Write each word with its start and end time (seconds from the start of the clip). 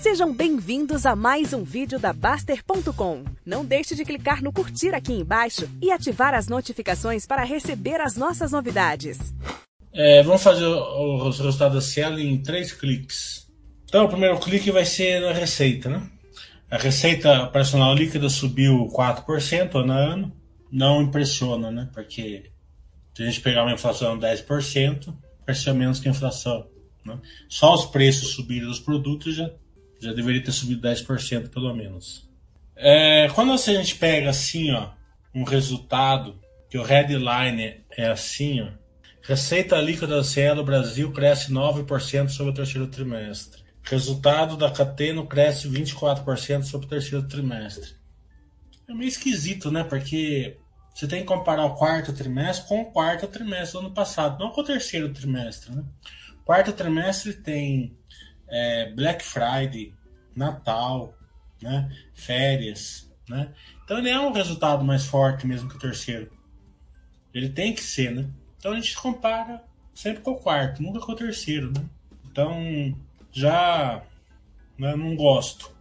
Sejam 0.00 0.32
bem-vindos 0.32 1.06
a 1.06 1.16
mais 1.16 1.52
um 1.52 1.64
vídeo 1.64 1.98
da 1.98 2.12
Baster.com. 2.12 3.24
Não 3.44 3.64
deixe 3.64 3.94
de 3.94 4.04
clicar 4.04 4.42
no 4.42 4.52
curtir 4.52 4.94
aqui 4.94 5.12
embaixo 5.12 5.68
e 5.80 5.90
ativar 5.90 6.34
as 6.34 6.48
notificações 6.48 7.26
para 7.26 7.44
receber 7.44 8.00
as 8.00 8.16
nossas 8.16 8.52
novidades. 8.52 9.34
É, 9.92 10.22
vamos 10.22 10.42
fazer 10.42 10.66
os 10.66 11.38
resultados 11.38 11.74
da 11.74 11.80
Cielo 11.80 12.20
em 12.20 12.40
três 12.42 12.72
cliques. 12.72 13.50
Então, 13.84 14.04
o 14.04 14.08
primeiro 14.08 14.38
clique 14.38 14.70
vai 14.70 14.84
ser 14.84 15.20
na 15.20 15.32
receita, 15.32 15.88
né? 15.88 16.08
A 16.70 16.76
receita 16.76 17.44
operacional 17.44 17.94
líquida 17.94 18.28
subiu 18.28 18.88
4% 18.94 19.74
ano 19.76 19.92
a 19.92 19.96
ano. 19.96 20.32
Não 20.70 21.02
impressiona, 21.02 21.70
né? 21.70 21.88
Porque 21.92 22.50
se 23.14 23.22
a 23.22 23.26
gente 23.26 23.40
pegar 23.40 23.62
uma 23.62 23.72
inflação 23.72 24.18
de 24.18 24.26
10%, 24.26 25.14
vai 25.46 25.54
ser 25.54 25.72
menos 25.72 25.98
que 25.98 26.08
a 26.08 26.10
inflação. 26.10 26.66
Né? 27.04 27.18
Só 27.48 27.74
os 27.74 27.86
preços 27.86 28.28
subirem 28.34 28.66
dos 28.66 28.80
produtos 28.80 29.34
já, 29.34 29.50
já 30.00 30.12
deveria 30.12 30.42
ter 30.42 30.52
subido 30.52 30.86
10% 30.86 31.48
pelo 31.48 31.74
menos. 31.74 32.28
É, 32.76 33.28
quando 33.34 33.52
a 33.52 33.56
gente 33.56 33.96
pega 33.96 34.30
assim, 34.30 34.70
ó, 34.72 34.90
um 35.34 35.44
resultado, 35.44 36.38
que 36.68 36.78
o 36.78 36.82
headline 36.82 37.80
é 37.96 38.08
assim, 38.08 38.60
ó, 38.60 38.68
receita 39.22 39.80
líquida 39.80 40.16
da 40.16 40.24
Cielo 40.24 40.62
Brasil 40.62 41.10
cresce 41.12 41.52
9% 41.52 42.28
sobre 42.28 42.52
o 42.52 42.54
terceiro 42.54 42.86
trimestre. 42.86 43.64
Resultado 43.82 44.56
da 44.56 44.70
Cateno 44.70 45.26
cresce 45.26 45.68
24% 45.68 46.64
sobre 46.64 46.86
o 46.86 46.90
terceiro 46.90 47.26
trimestre. 47.26 47.94
É 48.88 48.92
meio 48.92 49.08
esquisito, 49.08 49.70
né? 49.70 49.84
Porque 49.84 50.56
você 50.94 51.06
tem 51.06 51.20
que 51.20 51.26
comparar 51.26 51.64
o 51.64 51.74
quarto 51.74 52.12
trimestre 52.12 52.68
com 52.68 52.82
o 52.82 52.92
quarto 52.92 53.26
trimestre 53.26 53.72
do 53.72 53.86
ano 53.86 53.94
passado, 53.94 54.38
não 54.38 54.50
com 54.50 54.60
o 54.60 54.64
terceiro 54.64 55.12
trimestre, 55.12 55.74
né? 55.74 55.84
Quarto 56.44 56.72
trimestre 56.72 57.32
tem 57.34 57.96
é, 58.48 58.92
Black 58.92 59.24
Friday, 59.24 59.94
Natal, 60.34 61.14
né? 61.60 61.90
férias. 62.14 63.10
Né? 63.28 63.52
Então 63.84 63.98
ele 63.98 64.10
é 64.10 64.20
um 64.20 64.32
resultado 64.32 64.84
mais 64.84 65.04
forte 65.04 65.46
mesmo 65.46 65.68
que 65.68 65.76
o 65.76 65.80
terceiro. 65.80 66.30
Ele 67.34 67.48
tem 67.48 67.74
que 67.74 67.82
ser, 67.82 68.12
né? 68.12 68.28
Então 68.58 68.72
a 68.72 68.76
gente 68.76 68.96
compara 68.96 69.62
sempre 69.94 70.22
com 70.22 70.32
o 70.32 70.40
quarto, 70.40 70.82
nunca 70.82 71.00
com 71.00 71.12
o 71.12 71.16
terceiro, 71.16 71.72
né? 71.72 71.84
Então 72.30 72.96
já 73.32 74.02
né, 74.78 74.94
não 74.94 75.14
gosto 75.16 75.74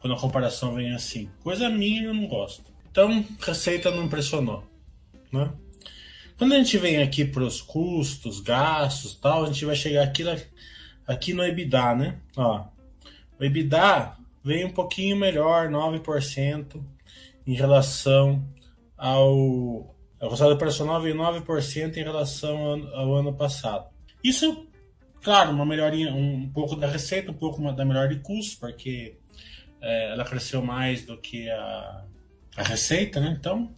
quando 0.00 0.14
a 0.14 0.20
comparação 0.20 0.74
vem 0.74 0.92
assim. 0.92 1.30
Coisa 1.42 1.70
minha 1.70 2.04
eu 2.04 2.14
não 2.14 2.26
gosto. 2.26 2.64
Então 2.90 3.24
receita 3.40 3.90
não 3.90 4.04
impressionou, 4.04 4.68
né? 5.32 5.52
Quando 6.36 6.52
a 6.52 6.58
gente 6.58 6.76
vem 6.78 7.00
aqui 7.00 7.24
para 7.24 7.44
os 7.44 7.62
custos, 7.62 8.40
gastos 8.40 9.14
tal, 9.14 9.44
a 9.44 9.46
gente 9.46 9.64
vai 9.64 9.76
chegar 9.76 10.02
aqui, 10.02 10.24
aqui 11.06 11.32
no 11.32 11.44
EBITDA, 11.44 11.94
né? 11.94 12.18
Ó, 12.36 12.64
o 13.38 13.44
EBITDA 13.44 14.16
veio 14.42 14.68
um 14.68 14.72
pouquinho 14.72 15.16
melhor, 15.16 15.68
9%, 15.68 16.82
em 17.46 17.54
relação 17.54 18.44
ao. 18.96 19.34
O 19.34 20.28
resultado 20.28 20.54
operacional 20.54 21.02
veio 21.02 21.16
9% 21.16 21.96
em 21.96 22.02
relação 22.02 22.56
ao, 22.56 22.96
ao, 22.96 23.14
ano 23.14 23.34
passado. 23.34 23.86
Isso, 24.22 24.66
claro, 25.22 25.50
uma 25.50 25.66
melhoria, 25.66 26.14
um, 26.14 26.48
pouco 26.50 26.76
da 26.76 26.86
receita, 26.86 27.30
um 27.30 27.34
pouco 27.34 27.60
da 27.72 27.84
melhor 27.84 28.08
de 28.08 28.20
custo, 28.20 28.58
porque 28.58 29.18
é, 29.82 30.12
ela 30.12 30.24
cresceu 30.24 30.62
mais 30.62 31.04
do 31.04 31.18
que 31.18 31.50
a, 31.50 32.04
a 32.56 32.62
receita, 32.62 33.20
né? 33.20 33.36
Então, 33.38 33.74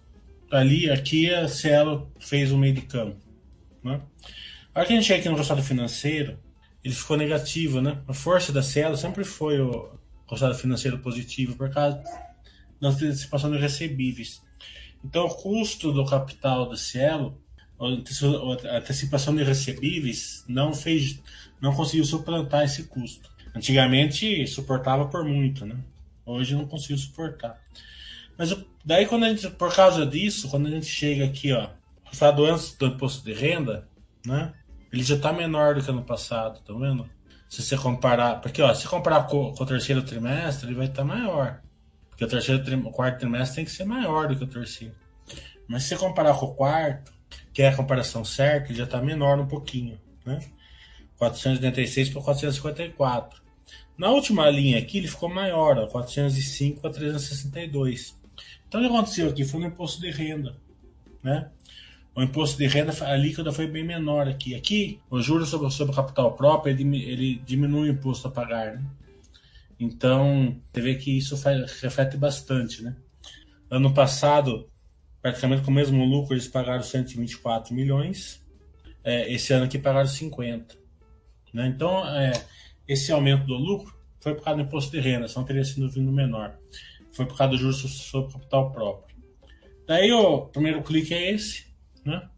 ali, 0.51 0.89
aqui 0.89 1.33
a 1.35 1.49
Cielo 1.49 2.13
fez 2.21 2.53
o 2.53 2.59
meio 2.59 2.75
de 2.75 2.83
campo. 2.83 3.17
Né? 3.83 4.01
Que 4.73 4.81
a 4.81 4.85
gente 4.85 5.05
chega 5.05 5.21
aqui 5.21 5.29
no 5.29 5.37
resultado 5.37 5.63
financeiro, 5.65 6.39
ele 6.87 6.95
ficou 6.95 7.17
negativo, 7.17 7.81
né? 7.81 8.01
A 8.07 8.15
força 8.15 8.53
da 8.53 8.63
Cielo 8.63 8.97
sempre 8.97 9.25
foi 9.25 9.61
o 9.61 9.91
resultado 10.31 10.57
financeiro 10.57 11.01
positivo 11.01 11.57
por 11.57 11.69
causa 11.69 12.01
da 12.81 12.91
antecipação 12.91 13.51
de 13.51 13.59
recebíveis. 13.59 14.41
Então, 15.05 15.27
o 15.27 15.35
custo 15.35 15.91
do 15.93 16.07
capital 16.07 16.69
da 16.69 16.77
Cielo, 16.77 17.43
a 17.81 18.77
antecipação 18.77 19.35
de 19.35 19.43
recebíveis, 19.43 20.45
não 20.47 20.73
fez, 20.73 21.21
não 21.61 21.75
conseguiu 21.75 22.05
suplantar 22.05 22.63
esse 22.63 22.85
custo. 22.85 23.29
Antigamente 23.53 24.47
suportava 24.47 25.07
por 25.07 25.25
muito, 25.25 25.67
né? 25.67 25.77
Hoje 26.25 26.55
não 26.55 26.69
conseguiu 26.69 26.99
suportar. 26.99 27.61
Mas 28.39 28.57
daí 28.85 29.07
quando 29.07 29.25
a 29.25 29.29
gente, 29.31 29.51
por 29.51 29.75
causa 29.75 30.07
disso, 30.07 30.49
quando 30.49 30.69
a 30.69 30.71
gente 30.71 30.87
chega 30.87 31.25
aqui, 31.25 31.53
ó, 31.53 31.69
resultado 32.05 32.45
antes 32.45 32.77
do 32.77 32.87
imposto 32.87 33.25
de 33.25 33.33
renda, 33.33 33.89
né? 34.25 34.55
Ele 34.97 35.05
já 35.05 35.17
está 35.17 35.31
menor 35.31 35.75
do 35.75 35.83
que 35.83 35.91
ano 35.91 36.03
passado, 36.03 36.59
tá 36.61 36.73
vendo? 36.73 37.07
Se 37.51 37.61
você 37.61 37.77
comparar, 37.77 38.41
porque 38.41 38.63
ó, 38.63 38.73
se 38.73 38.89
comparar 38.89 39.25
com, 39.25 39.53
com 39.53 39.63
o 39.63 39.67
terceiro 39.67 40.03
trimestre, 40.03 40.69
ele 40.69 40.75
vai 40.75 40.87
estar 40.87 41.03
tá 41.03 41.05
maior. 41.05 41.61
Porque 42.09 42.25
o 42.25 42.29
terceiro 42.29 42.63
o 42.79 42.91
quarto 42.91 43.19
trimestre 43.19 43.57
tem 43.57 43.65
que 43.67 43.71
ser 43.71 43.85
maior 43.85 44.27
do 44.27 44.35
que 44.35 44.45
o 44.45 44.47
terceiro. 44.47 44.95
Mas 45.69 45.83
se 45.83 45.91
você 45.91 45.97
comparar 45.97 46.33
com 46.33 46.47
o 46.47 46.55
quarto, 46.55 47.13
que 47.53 47.61
é 47.61 47.69
a 47.69 47.77
comparação 47.77 48.25
certa, 48.25 48.71
ele 48.71 48.79
já 48.79 48.85
está 48.85 49.03
menor 49.03 49.39
um 49.39 49.47
pouquinho, 49.47 50.01
né? 50.25 50.39
486 51.19 52.09
para 52.09 52.23
454. 52.23 53.43
Na 53.99 54.09
última 54.09 54.49
linha 54.49 54.79
aqui, 54.79 54.97
ele 54.97 55.09
ficou 55.09 55.29
maior, 55.29 55.77
ó, 55.77 55.87
405 55.89 56.81
para 56.81 56.91
362. 56.91 58.19
Então, 58.67 58.81
o 58.81 58.85
que 58.85 58.91
aconteceu 58.91 59.29
aqui 59.29 59.45
foi 59.45 59.61
no 59.61 59.67
imposto 59.67 60.01
de 60.01 60.11
renda. 60.11 60.57
Né? 61.23 61.51
O 62.17 62.23
imposto 62.23 62.57
de 62.57 62.67
renda, 62.67 62.93
a 63.05 63.15
líquida 63.15 63.53
foi 63.53 63.67
bem 63.67 63.85
menor 63.85 64.27
aqui. 64.27 64.55
Aqui, 64.55 64.99
o 65.11 65.21
juros 65.21 65.51
sobre, 65.51 65.71
sobre 65.71 65.93
o 65.93 65.97
capital 65.97 66.33
próprio, 66.33 66.73
ele, 66.73 67.05
ele 67.05 67.43
diminui 67.45 67.91
o 67.91 67.93
imposto 67.93 68.27
a 68.27 68.31
pagar. 68.31 68.77
Né? 68.77 68.85
Então, 69.79 70.59
você 70.73 70.81
vê 70.81 70.95
que 70.95 71.17
isso 71.17 71.37
faz, 71.37 71.81
reflete 71.81 72.17
bastante. 72.17 72.83
Né? 72.83 72.97
Ano 73.71 73.93
passado, 73.93 74.69
praticamente 75.21 75.63
com 75.63 75.71
o 75.71 75.75
mesmo 75.75 76.03
lucro, 76.05 76.33
eles 76.33 76.49
pagaram 76.49 76.83
124 76.83 77.75
milhões. 77.75 78.43
É, 79.05 79.31
esse 79.31 79.53
ano 79.53 79.67
aqui 79.67 79.79
pagaram 79.79 80.09
50. 80.09 80.75
Né? 81.53 81.67
Então, 81.67 82.09
é, 82.09 82.33
esse 82.89 83.13
aumento 83.13 83.45
do 83.45 83.55
lucro 83.55 83.95
foi 84.21 84.35
por 84.35 84.43
causa 84.43 84.63
do 84.63 84.67
imposto 84.67 84.91
de 84.91 85.01
renda, 85.01 85.29
senão 85.29 85.45
teria 85.45 85.65
sido 85.65 85.91
vindo 85.91 86.11
menor 86.11 86.57
foi 87.17 87.25
por 87.25 87.37
causa 87.37 87.53
do 87.53 87.59
juros 87.59 87.79
sobre 87.79 88.33
capital 88.35 88.71
próprio. 88.71 89.17
Daí 89.87 90.13
o 90.13 90.43
primeiro 90.43 90.83
clique 90.83 91.15
é 91.15 91.33
esse, 91.33 91.67
né? 92.07 92.29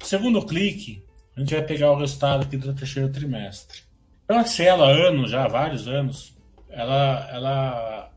Segundo 0.00 0.44
clique, 0.44 1.04
a 1.36 1.40
gente 1.40 1.54
vai 1.54 1.64
pegar 1.64 1.92
o 1.92 1.96
resultado 1.96 2.42
aqui 2.42 2.56
do 2.56 2.74
terceiro 2.74 3.10
trimestre. 3.10 3.82
Então 4.24 4.38
a 4.38 4.44
Cielo, 4.44 4.82
há 4.82 4.90
anos, 4.90 5.30
já 5.30 5.44
há 5.44 5.48
vários 5.48 5.86
anos, 5.88 6.36
ela, 6.68 7.28
ela, 7.30 8.12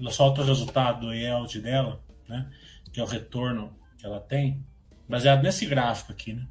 ela 0.00 0.10
solta 0.10 0.42
o 0.42 0.44
resultado 0.44 1.06
do 1.06 1.14
yield 1.14 1.60
dela, 1.60 2.00
né? 2.28 2.50
Que 2.92 3.00
é 3.00 3.02
o 3.02 3.06
retorno 3.06 3.72
que 3.98 4.06
ela 4.06 4.20
tem, 4.20 4.64
baseado 5.08 5.42
nesse 5.42 5.66
gráfico 5.66 6.12
aqui, 6.12 6.32
né? 6.32 6.46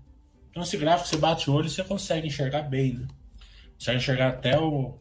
Então 0.50 0.64
esse 0.64 0.78
gráfico 0.78 1.10
você 1.10 1.18
bate 1.18 1.50
o 1.50 1.54
olho 1.54 1.68
e 1.68 1.70
você 1.70 1.84
consegue 1.84 2.28
enxergar 2.28 2.64
bem, 2.64 2.94
né? 2.94 3.08
Consegue 3.76 3.98
enxergar 3.98 4.30
até 4.30 4.60
o, 4.60 4.98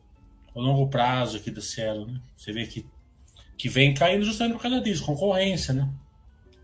o 0.54 0.60
longo 0.60 0.88
prazo 0.88 1.36
aqui 1.36 1.50
da 1.50 1.60
Cielo, 1.60 2.06
né? 2.06 2.20
Você 2.36 2.52
vê 2.52 2.66
que 2.66 2.86
que 3.58 3.69
vem 3.69 3.92
caindo 3.92 4.25
justamente 4.25 4.54
por 4.54 4.62
causa 4.62 4.80
disso, 4.80 5.04
concorrência, 5.04 5.75
né? 5.75 5.92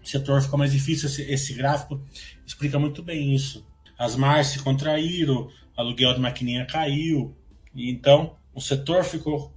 Setor 0.04 0.42
ficou 0.42 0.58
mais 0.58 0.72
difícil, 0.72 1.08
esse, 1.08 1.22
esse 1.22 1.54
gráfico 1.54 2.00
explica 2.46 2.78
muito 2.78 3.02
bem 3.02 3.34
isso. 3.34 3.66
As 3.98 4.16
margens 4.16 4.48
se 4.48 4.58
contraíram, 4.58 5.50
aluguel 5.76 6.14
de 6.14 6.20
maquininha 6.20 6.66
caiu, 6.66 7.36
e 7.74 7.90
então 7.90 8.36
o 8.54 8.60
setor 8.60 9.04
ficou 9.04 9.52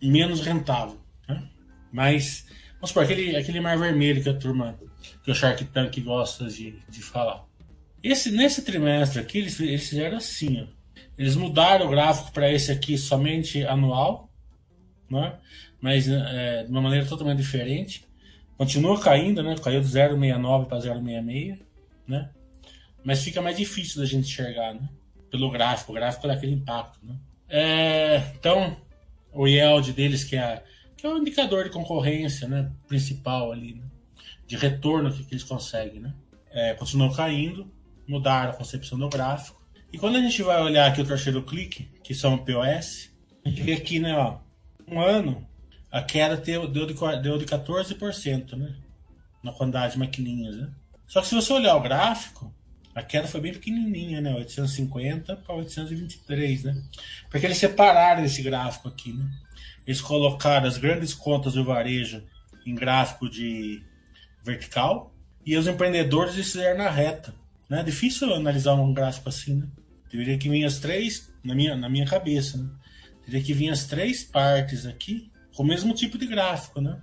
menos 0.00 0.40
rentável. 0.40 1.00
Né? 1.28 1.48
Mas, 1.92 2.46
vamos 2.74 2.90
supor, 2.90 3.04
aquele, 3.04 3.36
aquele 3.36 3.60
mar 3.60 3.78
vermelho 3.78 4.22
que 4.22 4.28
a 4.28 4.34
turma, 4.34 4.78
que 5.22 5.30
o 5.30 5.34
Shark 5.34 5.64
Tank 5.66 6.00
gosta 6.00 6.46
de, 6.46 6.78
de 6.88 7.02
falar. 7.02 7.44
Esse, 8.02 8.30
nesse 8.30 8.62
trimestre 8.62 9.20
aqui, 9.20 9.38
eles, 9.38 9.58
eles 9.60 9.88
fizeram 9.88 10.16
assim, 10.16 10.62
ó. 10.62 10.78
Eles 11.16 11.34
mudaram 11.34 11.86
o 11.86 11.90
gráfico 11.90 12.30
para 12.30 12.50
esse 12.50 12.70
aqui 12.70 12.96
somente 12.96 13.64
anual, 13.64 14.30
né? 15.10 15.36
mas 15.80 16.08
é, 16.08 16.62
de 16.62 16.70
uma 16.70 16.80
maneira 16.80 17.04
totalmente 17.06 17.38
diferente. 17.38 18.07
Continua 18.58 19.00
caindo, 19.00 19.40
né? 19.40 19.54
Caiu 19.62 19.80
de 19.80 19.86
0,69 19.86 20.66
para 20.66 20.78
0,66, 20.78 21.60
né? 22.08 22.28
Mas 23.04 23.22
fica 23.22 23.40
mais 23.40 23.56
difícil 23.56 24.00
da 24.00 24.06
gente 24.06 24.28
enxergar, 24.28 24.74
né? 24.74 24.88
Pelo 25.30 25.48
gráfico, 25.48 25.92
o 25.92 25.94
gráfico 25.94 26.26
dá 26.26 26.34
aquele 26.34 26.54
impacto, 26.54 26.98
né? 27.06 27.16
É, 27.48 28.16
então, 28.36 28.76
o 29.32 29.46
yield 29.46 29.92
deles, 29.92 30.24
que 30.24 30.36
é, 30.36 30.62
que 30.96 31.06
é 31.06 31.08
o 31.08 31.18
indicador 31.18 31.64
de 31.64 31.70
concorrência, 31.70 32.48
né? 32.48 32.72
Principal 32.88 33.52
ali, 33.52 33.74
né? 33.74 33.84
De 34.44 34.56
retorno 34.56 35.12
que, 35.12 35.22
que 35.22 35.34
eles 35.34 35.44
conseguem, 35.44 36.00
né? 36.00 36.12
É, 36.50 36.74
continuou 36.74 37.14
caindo, 37.14 37.70
mudaram 38.08 38.50
a 38.50 38.56
concepção 38.56 38.98
do 38.98 39.08
gráfico. 39.08 39.62
E 39.92 39.98
quando 39.98 40.16
a 40.16 40.20
gente 40.20 40.42
vai 40.42 40.60
olhar 40.60 40.90
aqui 40.90 41.00
o 41.00 41.06
terceiro 41.06 41.42
clique, 41.44 41.88
que 42.02 42.12
são 42.12 42.34
o 42.34 42.44
POS, 42.44 43.10
a 43.44 43.48
gente 43.48 43.62
vê 43.62 43.74
aqui, 43.74 44.00
né, 44.00 44.16
ó, 44.16 44.38
um 44.90 45.00
ano 45.00 45.46
a 45.90 46.02
queda 46.02 46.36
deu, 46.36 46.66
de, 46.66 46.94
deu 47.22 47.38
de 47.38 47.46
14%, 47.46 48.52
né? 48.54 48.74
Na 49.42 49.52
quantidade 49.52 49.94
de 49.94 49.98
maquininhas, 49.98 50.56
né? 50.56 50.70
Só 51.06 51.20
que 51.20 51.28
se 51.28 51.34
você 51.34 51.52
olhar 51.52 51.74
o 51.76 51.80
gráfico, 51.80 52.52
A 52.94 53.02
queda 53.02 53.28
foi 53.28 53.40
bem 53.40 53.52
pequenininha, 53.52 54.20
né? 54.20 54.34
850 54.34 55.36
para 55.36 55.54
823, 55.54 56.64
né? 56.64 56.82
Porque 57.30 57.46
eles 57.46 57.58
separaram 57.58 58.24
esse 58.24 58.42
gráfico 58.42 58.88
aqui, 58.88 59.12
né? 59.12 59.30
Eles 59.86 60.00
colocaram 60.00 60.66
as 60.66 60.76
grandes 60.76 61.14
contas 61.14 61.54
do 61.54 61.64
varejo 61.64 62.22
em 62.66 62.74
gráfico 62.74 63.30
de 63.30 63.82
vertical 64.42 65.14
e 65.46 65.56
os 65.56 65.66
empreendedores 65.66 66.34
fizeram 66.34 66.78
na 66.78 66.90
reta. 66.90 67.32
Né? 67.70 67.80
É 67.80 67.82
difícil 67.84 68.34
analisar 68.34 68.74
um 68.74 68.92
gráfico 68.92 69.28
assim, 69.28 69.54
né? 69.54 69.68
Teria 70.10 70.36
que 70.36 70.48
vir 70.48 70.64
as 70.64 70.78
três, 70.78 71.32
na 71.44 71.54
minha, 71.54 71.76
na 71.76 71.88
minha 71.88 72.04
cabeça, 72.04 72.58
né? 72.58 72.68
Teria 73.24 73.42
que 73.42 73.52
vir 73.54 73.70
as 73.70 73.84
três 73.86 74.24
partes 74.24 74.84
aqui 74.84 75.30
com 75.58 75.64
o 75.64 75.66
mesmo 75.66 75.92
tipo 75.92 76.16
de 76.16 76.24
gráfico, 76.24 76.80
né? 76.80 77.02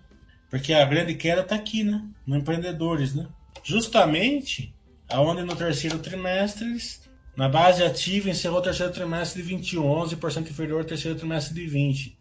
Porque 0.50 0.72
a 0.72 0.86
grande 0.86 1.14
queda 1.14 1.42
está 1.42 1.56
aqui, 1.56 1.84
né? 1.84 2.02
No 2.26 2.38
empreendedores, 2.38 3.14
né? 3.14 3.28
Justamente 3.62 4.74
aonde 5.10 5.44
no 5.44 5.54
terceiro 5.58 6.00
trimestre, 6.00 6.66
na 7.36 7.50
base 7.50 7.84
ativa, 7.84 8.30
encerrou 8.30 8.60
o 8.60 8.62
terceiro 8.62 8.94
trimestre 8.94 9.42
de 9.42 9.50
21, 9.50 9.84
11% 9.84 10.50
inferior 10.50 10.80
ao 10.80 10.86
terceiro 10.86 11.18
trimestre 11.18 11.54
de 11.54 11.68
20 11.68 12.18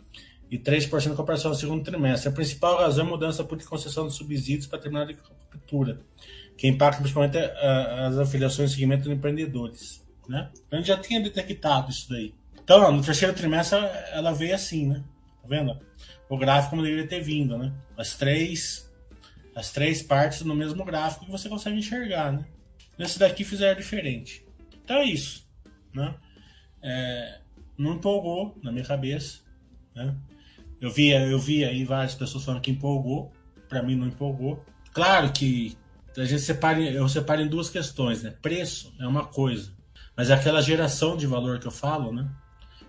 e 0.50 0.58
3% 0.58 1.12
em 1.12 1.14
comparação 1.14 1.52
ao 1.52 1.56
segundo 1.56 1.84
trimestre. 1.84 2.28
A 2.28 2.32
principal 2.32 2.80
razão 2.80 3.04
é 3.04 3.06
a 3.06 3.10
mudança 3.10 3.44
por 3.44 3.62
concessão 3.62 4.08
de 4.08 4.14
subsídios 4.14 4.66
para 4.66 4.80
terminar 4.80 5.06
de 5.06 5.14
captura, 5.14 6.00
que 6.58 6.66
impacta 6.66 7.00
principalmente 7.00 7.38
as 7.38 8.18
afiliações 8.18 8.72
e 8.72 8.74
segmento 8.74 9.04
de 9.04 9.14
empreendedores. 9.14 10.04
Né? 10.28 10.50
A 10.68 10.76
gente 10.76 10.88
já 10.88 10.96
tinha 10.98 11.20
detectado 11.20 11.92
isso 11.92 12.08
daí. 12.10 12.34
Então, 12.60 12.90
no 12.90 13.04
terceiro 13.04 13.32
trimestre, 13.32 13.78
ela 14.10 14.32
veio 14.32 14.52
assim, 14.52 14.88
né? 14.88 15.04
Tá 15.40 15.48
vendo? 15.48 15.78
O 16.28 16.38
gráfico 16.38 16.70
como 16.70 16.82
deveria 16.82 17.06
ter 17.06 17.20
vindo, 17.20 17.58
né? 17.58 17.72
As 17.96 18.14
três, 18.14 18.90
as 19.54 19.70
três 19.70 20.02
partes 20.02 20.42
no 20.42 20.54
mesmo 20.54 20.84
gráfico 20.84 21.24
que 21.24 21.30
você 21.30 21.48
consegue 21.48 21.78
enxergar, 21.78 22.32
né? 22.32 22.44
Nesse 22.98 23.18
daqui 23.18 23.44
fizeram 23.44 23.78
diferente. 23.78 24.44
Então 24.84 24.96
é 24.96 25.04
isso, 25.04 25.46
né? 25.92 26.14
É, 26.82 27.40
não 27.76 27.94
empolgou 27.94 28.58
na 28.62 28.70
minha 28.70 28.84
cabeça, 28.84 29.40
né? 29.94 30.16
Eu 30.80 30.90
vi, 30.90 31.10
eu 31.10 31.38
vi 31.38 31.64
aí 31.64 31.84
várias 31.84 32.14
pessoas 32.14 32.44
falando 32.44 32.60
que 32.60 32.70
empolgou, 32.70 33.32
para 33.68 33.82
mim 33.82 33.96
não 33.96 34.06
empolgou. 34.06 34.64
Claro 34.92 35.32
que 35.32 35.76
a 36.16 36.24
gente 36.24 36.42
separa, 36.42 36.80
eu 36.80 37.08
separo 37.08 37.40
em 37.40 37.48
duas 37.48 37.68
questões, 37.68 38.22
né? 38.22 38.34
Preço 38.42 38.94
é 39.00 39.06
uma 39.06 39.24
coisa, 39.24 39.72
mas 40.16 40.30
aquela 40.30 40.60
geração 40.60 41.16
de 41.16 41.26
valor 41.26 41.58
que 41.58 41.66
eu 41.66 41.72
falo, 41.72 42.12
né? 42.12 42.30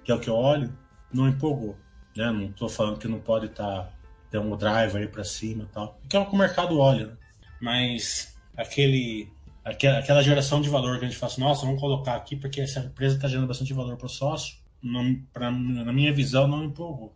Que 0.03 0.11
é 0.11 0.15
o 0.15 0.19
que 0.19 0.29
eu 0.29 0.35
olho, 0.35 0.77
não 1.11 1.27
empolgou, 1.27 1.77
né? 2.15 2.31
Não 2.31 2.45
estou 2.45 2.69
falando 2.69 2.99
que 2.99 3.07
não 3.07 3.19
pode 3.19 3.47
estar 3.47 3.83
tá, 3.83 3.89
ter 4.29 4.39
um 4.39 4.55
driver 4.55 5.01
aí 5.01 5.07
para 5.07 5.23
cima 5.23 5.63
e 5.63 5.67
tal, 5.67 5.99
que 6.07 6.15
é 6.15 6.19
o 6.19 6.25
que 6.25 6.33
o 6.33 6.37
mercado 6.37 6.79
olha, 6.79 7.07
né? 7.07 7.17
mas 7.61 8.37
aquele 8.55 9.29
aquela 9.63 10.21
geração 10.21 10.61
de 10.61 10.69
valor 10.69 10.99
que 10.99 11.05
a 11.05 11.07
gente 11.07 11.17
fala 11.17 11.31
assim, 11.31 11.41
nossa, 11.41 11.65
vamos 11.65 11.81
colocar 11.81 12.15
aqui 12.15 12.35
porque 12.35 12.61
essa 12.61 12.81
empresa 12.81 13.15
está 13.15 13.27
gerando 13.27 13.47
bastante 13.47 13.73
valor 13.73 13.97
para 13.97 14.05
o 14.05 14.09
sócio, 14.09 14.57
não, 14.81 15.15
pra, 15.33 15.49
na 15.49 15.91
minha 15.91 16.13
visão, 16.13 16.47
não 16.47 16.63
empolgou. 16.63 17.11